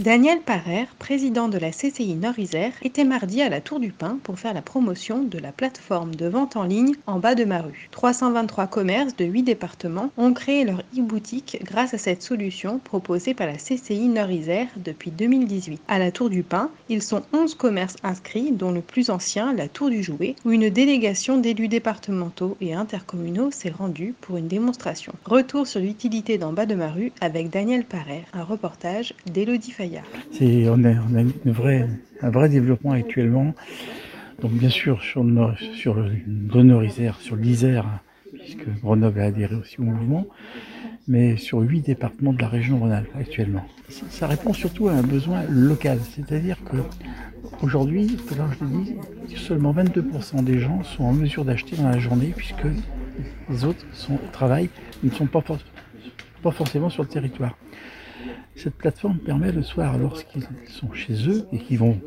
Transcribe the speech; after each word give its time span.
Daniel 0.00 0.40
Parer, 0.40 0.86
président 0.98 1.48
de 1.48 1.58
la 1.58 1.72
CCI 1.72 2.14
Nord-Isère, 2.14 2.72
était 2.82 3.04
mardi 3.04 3.42
à 3.42 3.50
la 3.50 3.60
Tour 3.60 3.80
du 3.80 3.92
Pin 3.92 4.18
pour 4.22 4.38
faire 4.38 4.54
la 4.54 4.62
promotion 4.62 5.22
de 5.22 5.36
la 5.36 5.52
plateforme 5.52 6.14
de 6.14 6.24
vente 6.24 6.56
en 6.56 6.62
ligne 6.62 6.94
en 7.06 7.18
bas 7.18 7.34
de 7.34 7.44
ma 7.44 7.60
rue. 7.60 7.90
323 7.90 8.66
commerces 8.66 9.14
de 9.14 9.26
8 9.26 9.42
départements 9.42 10.10
ont 10.16 10.32
créé 10.32 10.64
leur 10.64 10.82
e-boutique 10.96 11.58
grâce 11.64 11.92
à 11.92 11.98
cette 11.98 12.22
solution 12.22 12.78
proposée 12.78 13.34
par 13.34 13.46
la 13.46 13.58
CCI 13.58 14.08
Nord-Isère 14.08 14.68
depuis 14.76 15.10
2018. 15.10 15.82
À 15.86 15.98
la 15.98 16.10
Tour 16.10 16.30
du 16.30 16.44
Pin, 16.44 16.70
ils 16.88 17.02
sont 17.02 17.20
11 17.34 17.54
commerces 17.54 17.96
inscrits, 18.02 18.52
dont 18.52 18.72
le 18.72 18.80
plus 18.80 19.10
ancien, 19.10 19.52
la 19.52 19.68
Tour 19.68 19.90
du 19.90 20.02
Jouet, 20.02 20.34
où 20.46 20.50
une 20.50 20.70
délégation 20.70 21.36
d'élus 21.36 21.68
départementaux 21.68 22.56
et 22.62 22.72
intercommunaux 22.72 23.50
s'est 23.50 23.68
rendue 23.68 24.14
pour 24.22 24.38
une 24.38 24.48
démonstration. 24.48 25.12
Retour 25.26 25.66
sur 25.66 25.80
l'utilité 25.80 26.38
d'en 26.38 26.54
bas 26.54 26.64
de 26.64 26.74
ma 26.74 26.88
rue 26.88 27.12
avec 27.20 27.50
Daniel 27.50 27.84
Parer, 27.84 28.24
un 28.32 28.44
reportage 28.44 29.12
on, 30.68 30.84
a, 30.84 30.90
un 32.22 32.30
vrai 32.30 32.48
développement 32.48 32.92
actuellement. 32.92 33.54
Donc 34.40 34.52
bien 34.52 34.70
sûr 34.70 35.02
sur 35.02 35.22
le, 35.22 35.54
sur 35.74 35.94
le 35.94 36.62
Nord-Isère, 36.62 37.16
sur 37.20 37.36
l'Isère, 37.36 38.00
puisque 38.32 38.68
Grenoble 38.80 39.20
a 39.20 39.24
adhéré 39.24 39.54
aussi 39.54 39.80
au 39.80 39.82
mouvement, 39.82 40.26
mais 41.08 41.36
sur 41.36 41.58
huit 41.58 41.82
départements 41.82 42.32
de 42.32 42.40
la 42.40 42.48
région 42.48 42.78
Rhône-Alpes 42.78 43.14
actuellement. 43.18 43.66
Ça 43.88 44.26
répond 44.26 44.52
surtout 44.52 44.88
à 44.88 44.92
un 44.92 45.02
besoin 45.02 45.42
local, 45.48 45.98
c'est-à-dire 46.14 46.58
que 46.64 46.76
aujourd'hui, 47.62 48.16
je 48.30 48.64
l'ai 48.64 48.84
dit, 48.84 49.36
seulement 49.36 49.74
22% 49.74 50.42
des 50.44 50.58
gens 50.58 50.82
sont 50.84 51.04
en 51.04 51.12
mesure 51.12 51.44
d'acheter 51.44 51.76
dans 51.76 51.88
la 51.88 51.98
journée, 51.98 52.32
puisque 52.34 52.66
les 53.50 53.64
autres 53.64 53.84
sont 53.92 54.14
au 54.14 54.30
travail, 54.32 54.70
ne 55.02 55.10
sont 55.10 55.26
pas 55.26 55.42
forcément 56.50 56.88
sur 56.88 57.02
le 57.02 57.08
territoire. 57.08 57.56
Cette 58.62 58.74
plateforme 58.74 59.16
permet 59.16 59.52
le 59.52 59.62
soir, 59.62 59.96
lorsqu'ils 59.96 60.42
sont 60.66 60.92
chez 60.92 61.14
eux 61.30 61.46
et 61.50 61.56
qu'ils 61.56 61.78
vont 61.78 61.98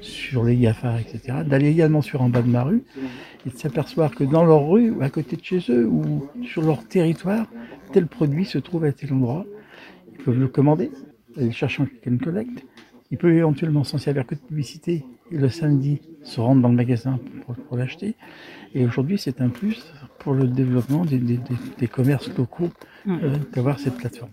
sur 0.00 0.42
les 0.42 0.56
GAFA, 0.56 1.00
etc., 1.00 1.38
d'aller 1.46 1.68
également 1.68 2.02
sur 2.02 2.20
en 2.20 2.28
bas 2.28 2.42
de 2.42 2.48
ma 2.48 2.64
rue 2.64 2.82
et 3.46 3.50
de 3.50 3.56
s'apercevoir 3.56 4.12
que 4.12 4.24
dans 4.24 4.44
leur 4.44 4.68
rue, 4.68 4.90
ou 4.90 5.02
à 5.02 5.08
côté 5.08 5.36
de 5.36 5.44
chez 5.44 5.60
eux, 5.68 5.86
ou 5.86 6.26
sur 6.42 6.62
leur 6.62 6.84
territoire, 6.88 7.46
tel 7.92 8.08
produit 8.08 8.44
se 8.44 8.58
trouve 8.58 8.86
à 8.86 8.92
tel 8.92 9.12
endroit. 9.12 9.46
Ils 10.12 10.24
peuvent 10.24 10.40
le 10.40 10.48
commander, 10.48 10.90
aller 11.36 11.52
chercher 11.52 11.84
en 11.84 11.86
click 11.86 12.20
collecte. 12.20 12.66
Ils 13.12 13.16
peuvent 13.16 13.30
éventuellement 13.30 13.84
s'en 13.84 13.98
servir 13.98 14.26
que 14.26 14.34
de 14.34 14.40
publicité 14.40 15.04
et 15.30 15.38
le 15.38 15.48
samedi 15.48 16.00
se 16.24 16.40
rendre 16.40 16.60
dans 16.60 16.70
le 16.70 16.74
magasin 16.74 17.20
pour, 17.68 17.76
l'acheter. 17.76 18.16
Et 18.74 18.84
aujourd'hui, 18.84 19.16
c'est 19.16 19.40
un 19.40 19.48
plus 19.48 19.92
pour 20.18 20.34
le 20.34 20.48
développement 20.48 21.04
des, 21.04 21.86
commerces 21.86 22.36
locaux 22.36 22.70
euh, 23.06 23.36
d'avoir 23.52 23.78
cette 23.78 23.94
plateforme. 23.94 24.32